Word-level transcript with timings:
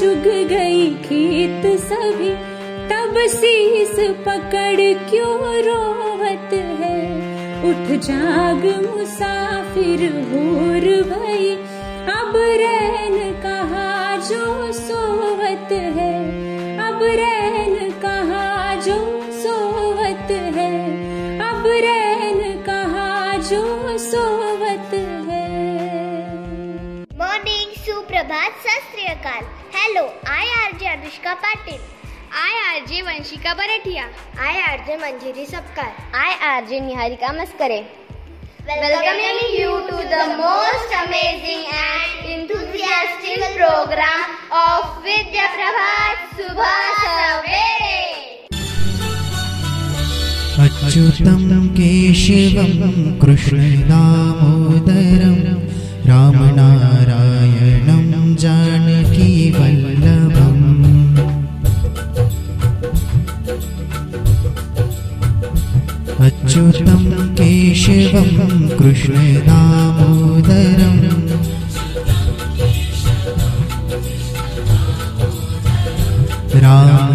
चुग 0.00 0.48
गई 0.48 0.94
खेत 0.94 1.80
सभी, 1.80 2.30
तब 2.88 3.14
शीस 3.28 3.96
पकड़ 4.00 5.10
क्यों 5.10 5.54
रोवत 5.56 6.50
है? 6.52 6.98
उठ 7.62 8.00
जाग 8.00 8.64
मुसाफिर 8.86 10.00
होर 10.12 11.02
भई, 11.02 11.54
अब 12.14 12.32
रैन 12.36 13.32
कहा 13.32 14.16
जो 14.16 14.72
सोवत 14.72 15.72
है? 15.72 16.14
अब 16.78 16.98
रैन 17.02 17.90
कहा 17.90 18.74
जो 18.74 19.22
सोवत 19.32 20.30
है? 20.30 20.90
अब 21.38 21.66
रैन 21.66 22.62
कहा 22.62 23.36
जो 23.36 23.98
सोवत 23.98 24.94
है? 25.28 25.44
मॉर्निंग 27.18 27.72
सुप्रभात, 27.78 28.52
सत 28.52 28.93
अकाल 29.24 29.44
hello 29.74 30.02
I 30.30 30.48
R 30.54 30.72
J 30.80 30.86
Anushka 30.86 31.32
Patil. 31.42 31.78
I 32.40 32.56
R 32.62 32.80
J 32.88 33.00
Vanshika 33.02 33.52
Barethiya. 33.54 34.02
I 34.46 34.56
R 34.62 34.82
J 34.86 34.96
Manjiri 34.96 35.44
Sapkar 35.46 35.92
I 36.22 36.32
R 36.48 36.64
J 36.70 36.80
Niharika 36.80 37.30
Maskare. 37.38 37.78
Welcoming 38.68 39.54
you 39.60 39.78
to 39.88 39.96
Achyutam 50.64 51.68
केशवम 51.76 52.92
कृष्ण 53.20 53.58
दामोदरम 53.88 55.40
राम 56.08 56.36
नारायण 56.56 58.03
जानकी 58.36 59.50
वल्लभम्। 59.50 60.74
अच्युतं 66.26 67.04
केशवं 67.34 68.68
कृष्णदामोदरम्। 68.78 69.54
राम 76.64 77.13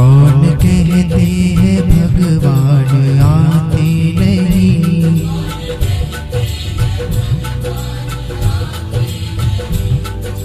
कौन 0.00 0.42
कहते 0.42 1.22
हैं 1.58 1.82
भगवान 1.82 3.18
आते 3.18 4.12
नहीं? 4.18 5.20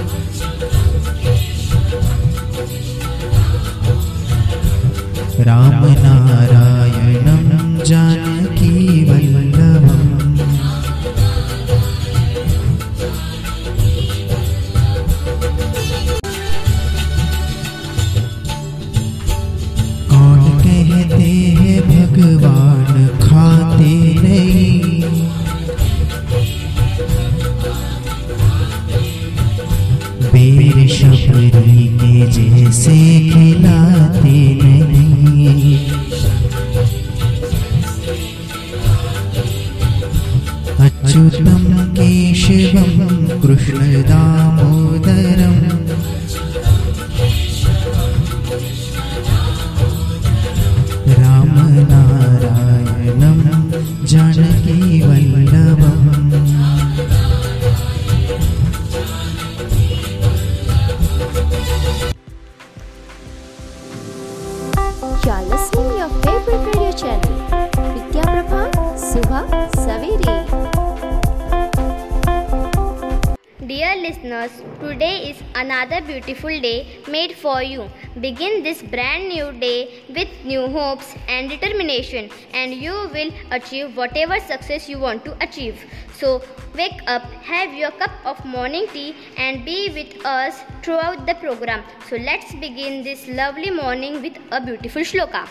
Listeners, 74.02 74.50
today 74.78 75.30
is 75.30 75.42
another 75.54 76.00
beautiful 76.02 76.50
day 76.60 76.98
made 77.08 77.34
for 77.34 77.62
you. 77.62 77.88
Begin 78.20 78.62
this 78.62 78.82
brand 78.82 79.28
new 79.28 79.52
day 79.52 80.04
with 80.08 80.28
new 80.44 80.68
hopes 80.68 81.14
and 81.28 81.48
determination, 81.48 82.30
and 82.52 82.74
you 82.74 82.92
will 83.14 83.32
achieve 83.50 83.96
whatever 83.96 84.38
success 84.38 84.88
you 84.88 84.98
want 84.98 85.24
to 85.24 85.36
achieve. 85.42 85.82
So, 86.12 86.42
wake 86.74 87.00
up, 87.06 87.22
have 87.52 87.72
your 87.72 87.90
cup 87.92 88.12
of 88.24 88.44
morning 88.44 88.86
tea, 88.92 89.16
and 89.38 89.64
be 89.64 89.88
with 89.88 90.24
us 90.26 90.62
throughout 90.82 91.26
the 91.26 91.34
program. 91.34 91.82
So, 92.08 92.16
let's 92.16 92.54
begin 92.54 93.02
this 93.02 93.26
lovely 93.28 93.70
morning 93.70 94.20
with 94.20 94.36
a 94.52 94.60
beautiful 94.60 95.02
shloka. 95.02 95.48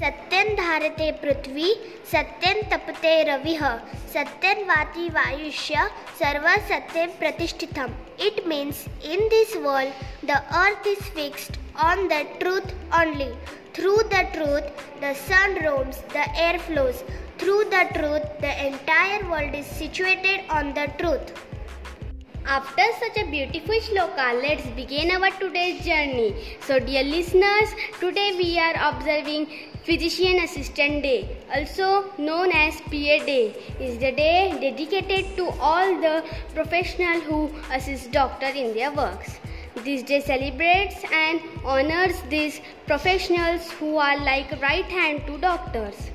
Satyan 0.00 0.54
धारते 0.56 1.10
पृथ्वी 1.22 1.72
सत्यन 2.12 2.60
तपते 2.68 3.12
रवि 3.24 3.56
सत्यन 4.12 4.62
वाति 4.68 5.08
वायुष्य 5.14 5.88
सर्व 6.20 6.46
सत्य 6.68 7.06
प्रतिष्ठित 7.18 7.78
it 8.26 8.42
means 8.48 8.84
in 9.06 9.26
this 9.28 9.56
world 9.64 10.28
the 10.30 10.38
earth 10.60 10.86
is 10.88 11.10
fixed 11.16 11.58
on 11.88 12.06
the 12.08 12.22
truth 12.40 12.72
only 13.00 13.30
through 13.76 13.96
the 14.04 14.24
truth 14.32 14.72
the 15.02 15.12
sun 15.18 15.58
roams 15.64 16.02
the 16.14 16.24
air 16.38 16.58
flows 16.68 17.02
through 17.40 17.62
the 17.64 17.86
truth 17.92 18.42
the 18.42 18.56
entire 18.58 19.24
world 19.26 19.54
is 19.54 19.66
situated 19.78 20.50
on 20.52 20.72
the 20.72 20.88
truth 20.98 21.36
After 22.52 22.82
such 22.98 23.16
a 23.16 23.30
beautiful 23.30 23.76
shloka, 23.76 24.24
let's 24.42 24.66
begin 24.78 25.12
our 25.12 25.30
today's 25.38 25.84
journey. 25.84 26.34
So, 26.62 26.80
dear 26.80 27.04
listeners, 27.04 27.68
today 28.00 28.34
we 28.36 28.58
are 28.58 28.74
observing 28.88 29.46
Physician 29.84 30.40
Assistant 30.40 31.04
Day, 31.04 31.28
also 31.54 32.10
known 32.18 32.50
as 32.50 32.80
PA 32.80 33.18
Day. 33.28 33.54
Is 33.78 33.98
the 33.98 34.10
day 34.10 34.50
dedicated 34.60 35.36
to 35.36 35.48
all 35.60 36.00
the 36.00 36.24
professionals 36.52 37.22
who 37.22 37.52
assist 37.70 38.10
doctor 38.10 38.46
in 38.46 38.74
their 38.74 38.90
works. 38.90 39.38
This 39.84 40.02
day 40.02 40.20
celebrates 40.20 41.04
and 41.12 41.40
honors 41.64 42.20
these 42.30 42.60
professionals 42.84 43.70
who 43.78 43.96
are 43.96 44.18
like 44.24 44.60
right 44.60 44.96
hand 44.98 45.24
to 45.28 45.38
doctors. 45.38 46.10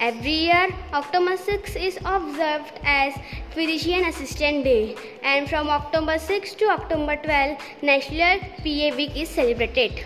Every 0.00 0.30
year, 0.30 0.68
October 0.92 1.36
6 1.36 1.74
is 1.74 1.98
observed 2.04 2.78
as 2.84 3.14
Physician 3.50 4.04
Assistant 4.04 4.62
Day, 4.62 4.94
and 5.24 5.50
from 5.50 5.68
October 5.68 6.20
6 6.20 6.54
to 6.54 6.66
October 6.66 7.16
12, 7.16 7.58
National 7.82 8.38
PA 8.38 8.96
Week 8.96 9.16
is 9.16 9.28
celebrated. 9.28 10.04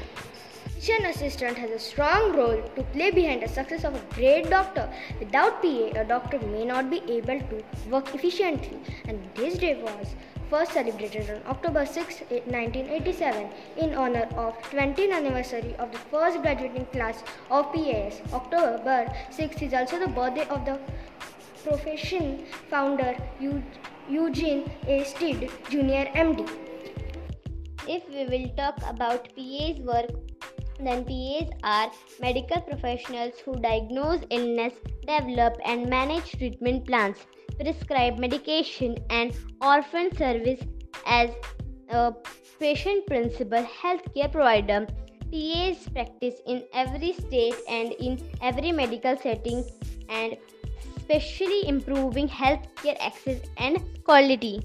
physician 0.82 1.04
assistant 1.04 1.58
has 1.58 1.70
a 1.70 1.78
strong 1.78 2.32
role 2.34 2.60
to 2.74 2.82
play 2.94 3.10
behind 3.10 3.42
the 3.42 3.48
success 3.48 3.84
of 3.84 3.94
a 3.94 4.14
great 4.14 4.48
doctor. 4.48 4.88
Without 5.20 5.60
PA, 5.60 6.00
a 6.00 6.04
doctor 6.04 6.38
may 6.54 6.64
not 6.64 6.88
be 6.90 7.02
able 7.18 7.38
to 7.50 7.62
work 7.90 8.14
efficiently. 8.14 8.78
And 9.06 9.20
this 9.36 9.58
day 9.58 9.74
was 9.82 10.14
first 10.52 10.72
celebrated 10.72 11.30
on 11.30 11.40
October 11.50 11.82
6, 11.86 12.20
1987 12.30 13.48
in 13.78 13.94
honor 13.94 14.24
of 14.36 14.56
20th 14.70 15.12
anniversary 15.18 15.74
of 15.78 15.90
the 15.92 16.00
first 16.10 16.42
graduating 16.42 16.84
class 16.96 17.22
of 17.50 17.72
PAS. 17.72 18.20
October 18.34 18.98
6 19.30 19.62
is 19.62 19.72
also 19.72 19.98
the 19.98 20.08
birthday 20.08 20.46
of 20.48 20.66
the 20.66 20.78
profession 21.64 22.44
founder 22.68 23.16
Eugene 24.10 24.70
A. 24.86 25.04
Stead, 25.04 25.48
Jr. 25.70 26.04
MD. 26.26 26.46
If 27.88 28.06
we 28.10 28.26
will 28.32 28.48
talk 28.54 28.76
about 28.86 29.34
PA's 29.34 29.80
work, 29.80 30.10
then 30.78 31.04
PAs 31.06 31.48
are 31.64 31.90
medical 32.20 32.60
professionals 32.60 33.38
who 33.44 33.56
diagnose 33.56 34.20
illness, 34.28 34.74
develop 35.06 35.56
and 35.64 35.88
manage 35.88 36.32
treatment 36.32 36.86
plans, 36.86 37.16
prescribe 37.62 38.18
medication, 38.18 38.96
and 39.10 39.32
orphan 39.60 40.14
service 40.16 40.60
as 41.06 41.30
a 41.90 42.12
patient 42.58 43.06
principal 43.06 43.64
healthcare 43.82 44.30
provider. 44.30 44.86
PAs 45.32 45.88
practice 45.88 46.34
in 46.46 46.62
every 46.74 47.12
state 47.14 47.54
and 47.68 47.92
in 47.92 48.20
every 48.42 48.70
medical 48.70 49.16
setting 49.16 49.64
and 50.10 50.36
especially 50.96 51.66
improving 51.66 52.28
healthcare 52.28 52.96
access 53.00 53.40
and 53.56 53.78
quality. 54.04 54.60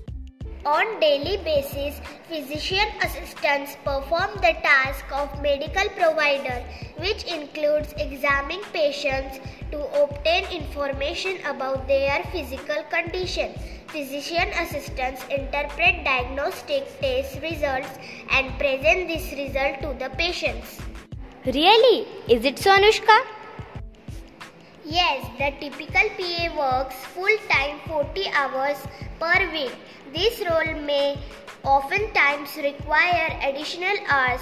On 0.67 0.99
daily 0.99 1.37
basis, 1.45 2.01
physician 2.27 2.89
assistants 3.01 3.77
perform 3.85 4.31
the 4.41 4.51
task 4.63 5.05
of 5.13 5.41
medical 5.41 5.87
provider 5.99 6.61
which 6.97 7.23
includes 7.23 7.93
examining 7.97 8.61
patients 8.73 9.39
to 9.71 9.79
obtain 10.03 10.43
information 10.51 11.37
about 11.45 11.87
their 11.87 12.21
physical 12.33 12.83
condition. 12.89 13.53
Physician 13.87 14.49
assistants 14.59 15.23
interpret 15.29 16.03
diagnostic 16.03 16.99
test 16.99 17.41
results 17.41 17.97
and 18.31 18.51
present 18.59 19.07
this 19.07 19.31
result 19.39 19.79
to 19.79 19.95
the 20.03 20.13
patients. 20.17 20.81
Really? 21.45 22.09
Is 22.27 22.43
it 22.43 22.59
so, 22.59 22.71
Anushka? 22.71 23.36
Yes, 24.89 25.27
the 25.37 25.51
typical 25.59 26.07
PA 26.15 26.43
works 26.57 26.95
full 27.13 27.37
time 27.49 27.77
40 27.87 28.29
hours 28.29 28.77
per 29.19 29.51
week. 29.51 29.75
This 30.13 30.39
role 30.49 30.79
may 30.79 31.19
oftentimes 31.61 32.55
require 32.55 33.37
additional 33.43 33.97
hours. 34.07 34.39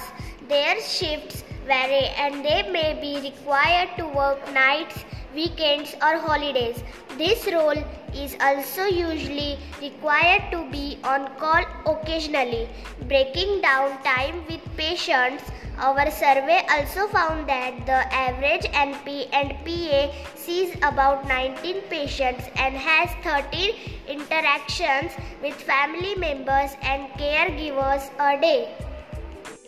Their 0.48 0.80
shifts 0.80 1.42
vary 1.66 2.14
and 2.14 2.44
they 2.44 2.62
may 2.70 2.94
be 2.94 3.28
required 3.28 3.90
to 3.98 4.06
work 4.06 4.38
nights, 4.54 5.04
weekends, 5.36 5.94
or 6.02 6.16
holidays. 6.18 6.82
This 7.18 7.46
role 7.52 7.84
is 8.14 8.36
also 8.40 8.84
usually 8.84 9.58
required 9.80 10.50
to 10.50 10.64
be 10.70 10.98
on 11.04 11.28
call 11.36 11.62
occasionally. 11.84 12.68
Breaking 13.06 13.60
down 13.60 14.02
time 14.02 14.42
with 14.48 14.64
patients, 14.76 15.44
our 15.78 16.10
survey 16.10 16.64
also 16.70 17.06
found 17.08 17.46
that 17.48 17.84
the 17.84 18.00
average 18.24 18.64
NP 18.72 19.28
and 19.32 19.52
PA 19.60 20.10
sees 20.34 20.74
about 20.82 21.28
19 21.28 21.82
patients 21.90 22.44
and 22.56 22.74
has 22.74 23.10
13 23.22 23.74
interactions 24.08 25.12
with 25.42 25.54
family 25.54 26.14
members 26.14 26.72
and 26.80 27.08
caregivers 27.20 28.08
a 28.18 28.40
day. 28.40 28.85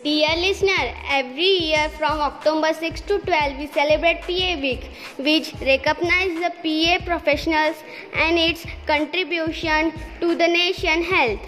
Dear 0.01 0.33
listener, 0.37 0.95
every 1.09 1.43
year 1.43 1.89
from 1.89 2.21
October 2.21 2.73
6 2.73 3.01
to 3.01 3.19
12 3.19 3.57
we 3.57 3.67
celebrate 3.67 4.21
PA 4.21 4.51
Week 4.61 4.85
which 5.17 5.53
recognizes 5.59 6.39
the 6.39 6.53
PA 6.63 7.03
professionals 7.03 7.75
and 8.13 8.37
its 8.37 8.65
contribution 8.87 9.91
to 10.21 10.35
the 10.35 10.47
nation 10.47 11.03
health. 11.03 11.41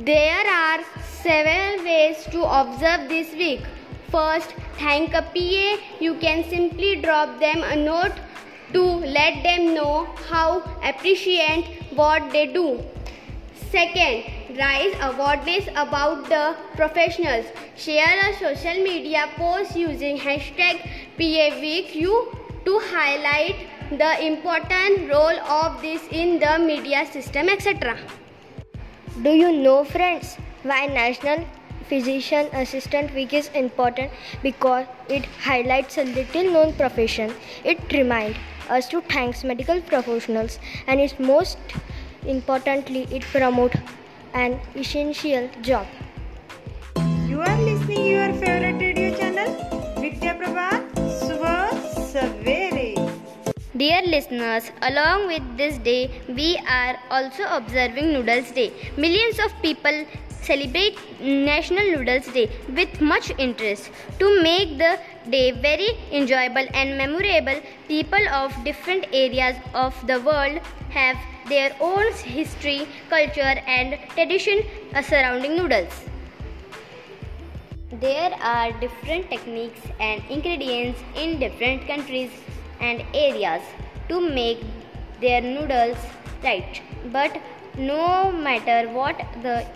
There 0.00 0.44
are 0.54 0.80
several 1.04 1.84
ways 1.84 2.24
to 2.32 2.42
observe 2.42 3.08
this 3.08 3.32
week. 3.34 3.62
First, 4.10 4.52
thank 4.78 5.14
a 5.14 5.22
PA. 5.22 5.78
You 6.00 6.16
can 6.16 6.42
simply 6.50 6.96
drop 6.96 7.38
them 7.38 7.62
a 7.62 7.76
note 7.76 8.18
to 8.72 8.82
let 8.82 9.44
them 9.44 9.74
know 9.74 10.08
how 10.28 10.60
appreciate 10.82 11.94
what 11.94 12.32
they 12.32 12.46
do. 12.52 12.82
Second, 13.74 14.26
raise 14.56 14.94
awareness 15.02 15.66
about 15.74 16.28
the 16.28 16.54
professionals. 16.76 17.46
Share 17.76 18.20
a 18.26 18.32
social 18.34 18.80
media 18.84 19.24
post 19.36 19.74
using 19.76 20.16
hashtag 20.16 20.78
PAWeekU 21.18 22.12
to 22.66 22.78
highlight 22.90 23.66
the 23.90 24.12
important 24.26 25.10
role 25.10 25.40
of 25.56 25.82
this 25.82 26.06
in 26.12 26.38
the 26.38 26.56
media 26.60 27.04
system, 27.10 27.48
etc. 27.48 27.98
Do 29.24 29.30
you 29.30 29.50
know, 29.50 29.82
friends, 29.82 30.36
why 30.62 30.86
National 30.86 31.44
Physician 31.88 32.46
Assistant 32.52 33.12
Week 33.12 33.32
is 33.32 33.48
important? 33.54 34.12
Because 34.40 34.86
it 35.08 35.26
highlights 35.48 35.98
a 35.98 36.04
little 36.04 36.44
known 36.44 36.74
profession. 36.74 37.34
It 37.64 37.92
reminds 37.92 38.38
us 38.70 38.88
to 38.90 39.00
thank 39.00 39.42
medical 39.42 39.80
professionals 39.80 40.60
and 40.86 41.00
it's 41.00 41.18
most 41.18 41.58
importantly 42.26 43.06
it 43.10 43.22
promotes 43.22 43.76
an 44.34 44.60
essential 44.74 45.48
job. 45.62 45.86
You 47.26 47.40
are 47.40 47.60
listening 47.62 48.06
your 48.06 48.32
favorite 48.34 48.80
radio 48.80 49.16
channel, 49.16 49.50
Vidya 50.00 50.34
Prabha 50.34 50.68
Subha 51.20 51.70
Savere. 52.12 52.94
Dear 53.76 54.02
listeners, 54.06 54.70
along 54.82 55.26
with 55.26 55.42
this 55.56 55.78
day, 55.78 56.10
we 56.28 56.56
are 56.68 56.96
also 57.10 57.44
observing 57.50 58.12
Noodles 58.12 58.52
Day. 58.52 58.72
Millions 58.96 59.38
of 59.40 59.52
people 59.62 60.04
celebrate 60.42 60.96
National 61.20 61.84
Noodles 61.90 62.26
Day 62.28 62.50
with 62.68 63.00
much 63.00 63.32
interest. 63.38 63.90
To 64.20 64.42
make 64.42 64.78
the 64.78 64.98
day 65.28 65.50
very 65.50 65.88
enjoyable 66.12 66.66
and 66.72 66.96
memorable, 66.96 67.60
people 67.88 68.28
of 68.28 68.52
different 68.64 69.06
areas 69.12 69.56
of 69.74 69.94
the 70.06 70.20
world 70.20 70.58
have 70.90 71.16
their 71.48 71.76
own 71.80 72.12
history, 72.12 72.86
culture, 73.08 73.54
and 73.66 73.98
tradition 74.10 74.62
uh, 74.94 75.02
surrounding 75.02 75.56
noodles. 75.56 76.04
There 78.00 78.32
are 78.40 78.72
different 78.80 79.30
techniques 79.30 79.80
and 80.00 80.22
ingredients 80.28 81.00
in 81.14 81.38
different 81.38 81.86
countries 81.86 82.30
and 82.80 83.04
areas 83.14 83.62
to 84.08 84.20
make 84.20 84.64
their 85.20 85.40
noodles 85.40 85.96
right. 86.42 86.80
But 87.12 87.40
no 87.76 88.32
matter 88.32 88.88
what 88.90 89.16
the 89.42 89.66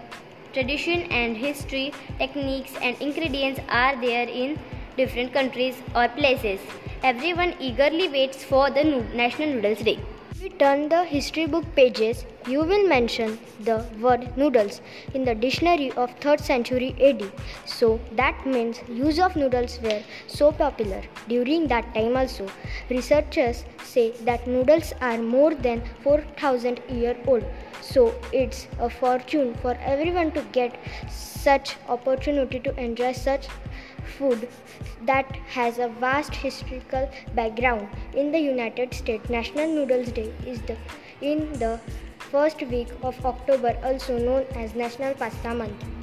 tradition 0.52 1.02
and 1.12 1.37
history, 1.37 1.92
techniques 2.18 2.72
and 2.82 3.00
ingredients 3.00 3.60
are 3.68 4.00
there 4.00 4.28
in 4.28 4.58
different 4.96 5.32
countries 5.32 5.76
or 5.94 6.08
places, 6.08 6.60
everyone 7.02 7.54
eagerly 7.60 8.08
waits 8.08 8.42
for 8.42 8.70
the 8.70 8.82
National 9.14 9.54
Noodles 9.54 9.78
Day. 9.78 9.98
If 10.38 10.45
you 10.45 10.50
turn 10.50 10.88
the 10.88 11.02
history 11.02 11.47
book 11.47 11.64
pages, 11.75 12.25
you 12.47 12.61
will 12.61 12.87
mention 12.87 13.40
the 13.59 13.85
word 14.00 14.37
noodles 14.37 14.80
in 15.12 15.25
the 15.25 15.35
dictionary 15.35 15.90
of 16.02 16.14
3rd 16.21 16.40
century 16.40 16.95
AD. 17.00 17.25
So 17.66 17.99
that 18.12 18.47
means 18.47 18.78
use 18.88 19.18
of 19.18 19.35
noodles 19.35 19.80
were 19.83 20.00
so 20.28 20.52
popular 20.52 21.02
during 21.26 21.66
that 21.66 21.92
time 21.92 22.16
also. 22.16 22.47
Researchers 22.88 23.64
say 23.83 24.12
that 24.26 24.47
noodles 24.47 24.92
are 25.00 25.18
more 25.18 25.57
than 25.57 25.83
4000 26.04 26.83
year 26.88 27.16
old. 27.26 27.45
So 27.80 28.14
it's 28.33 28.68
a 28.78 28.88
fortune 28.88 29.54
for 29.54 29.76
everyone 29.80 30.30
to 30.33 30.42
get 30.52 30.78
such 31.09 31.75
opportunity 31.88 32.61
to 32.61 32.78
enjoy 32.78 33.11
such 33.11 33.49
food 34.08 34.48
that 35.02 35.36
has 35.56 35.78
a 35.78 35.88
vast 35.88 36.34
historical 36.34 37.10
background. 37.34 37.88
In 38.14 38.32
the 38.32 38.38
United 38.38 38.94
States, 38.94 39.28
National 39.28 39.68
Noodles 39.68 40.12
Day 40.12 40.32
is 40.46 40.60
the 40.62 40.76
in 41.20 41.52
the 41.64 41.78
first 42.30 42.62
week 42.62 42.88
of 43.02 43.24
October, 43.24 43.76
also 43.82 44.18
known 44.18 44.44
as 44.54 44.74
National 44.74 45.14
Pasta 45.14 45.54
Month. 45.54 45.98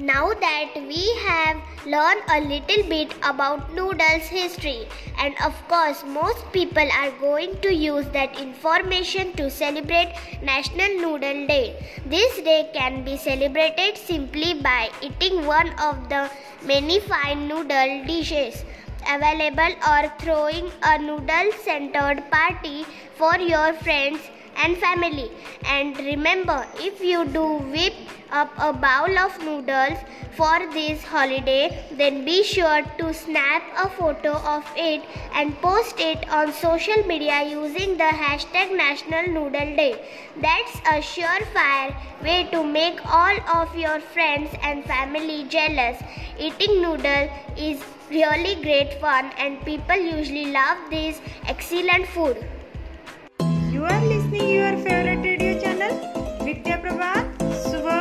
Now 0.00 0.32
that 0.32 0.76
we 0.88 1.14
have 1.26 1.58
learned 1.84 2.22
a 2.34 2.40
little 2.40 2.88
bit 2.88 3.12
about 3.22 3.74
noodles 3.74 4.28
history 4.28 4.88
and 5.18 5.34
of 5.44 5.52
course 5.68 6.02
most 6.06 6.50
people 6.54 6.88
are 7.00 7.10
going 7.20 7.60
to 7.60 7.74
use 7.74 8.06
that 8.14 8.40
information 8.40 9.34
to 9.34 9.50
celebrate 9.50 10.14
National 10.42 10.88
Noodle 11.02 11.46
Day. 11.46 11.76
This 12.06 12.40
day 12.40 12.70
can 12.72 13.04
be 13.04 13.18
celebrated 13.18 13.98
simply 13.98 14.54
by 14.54 14.88
eating 15.02 15.44
one 15.44 15.68
of 15.78 16.08
the 16.08 16.30
many 16.64 17.00
fine 17.00 17.46
noodle 17.46 18.02
dishes 18.06 18.64
available 19.06 19.74
or 19.86 20.10
throwing 20.18 20.70
a 20.82 20.96
noodle 20.98 21.52
centered 21.62 22.24
party 22.30 22.86
for 23.16 23.36
your 23.38 23.74
friends 23.74 24.20
and 24.62 24.76
family. 24.78 25.30
And 25.64 25.96
remember, 25.98 26.66
if 26.76 27.00
you 27.00 27.24
do 27.24 27.44
whip 27.74 27.94
up 28.30 28.50
a 28.58 28.72
bowl 28.72 29.18
of 29.18 29.38
noodles 29.44 29.98
for 30.36 30.58
this 30.72 31.02
holiday, 31.02 31.84
then 31.92 32.24
be 32.24 32.42
sure 32.42 32.82
to 32.98 33.12
snap 33.12 33.62
a 33.76 33.88
photo 33.88 34.32
of 34.54 34.64
it 34.76 35.02
and 35.34 35.60
post 35.60 35.98
it 35.98 36.28
on 36.30 36.52
social 36.52 37.02
media 37.06 37.42
using 37.48 37.96
the 37.96 38.10
hashtag 38.22 38.76
National 38.76 39.26
Noodle 39.26 39.76
Day. 39.76 39.94
That's 40.40 40.76
a 40.94 41.00
surefire 41.12 41.94
way 42.22 42.48
to 42.52 42.62
make 42.62 43.04
all 43.04 43.40
of 43.56 43.76
your 43.76 44.00
friends 44.00 44.50
and 44.62 44.84
family 44.84 45.44
jealous. 45.48 46.00
Eating 46.38 46.80
noodle 46.80 47.28
is 47.56 47.82
really 48.10 48.54
great 48.62 49.00
fun 49.00 49.30
and 49.38 49.64
people 49.64 49.96
usually 49.96 50.52
love 50.52 50.78
this 50.90 51.20
excellent 51.46 52.06
food. 52.06 52.44
You 53.80 53.86
are 53.86 54.04
listening 54.04 54.50
your 54.50 54.72
favorite 54.84 55.22
radio 55.26 55.58
channel 55.58 55.92
Vidya 56.46 56.74
Prabha 56.82 57.12
Subha 57.66 58.00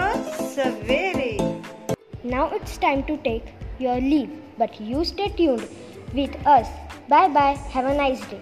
Savere. 0.55 1.37
Now 2.21 2.49
it's 2.57 2.77
time 2.77 3.03
to 3.05 3.15
take 3.27 3.53
your 3.77 3.95
leave, 4.01 4.29
but 4.57 4.81
you 4.81 5.05
stay 5.05 5.29
tuned 5.29 5.65
with 6.13 6.35
us. 6.45 6.67
Bye 7.07 7.29
bye. 7.29 7.55
Have 7.75 7.85
a 7.85 7.95
nice 7.95 8.19
day. 8.27 8.41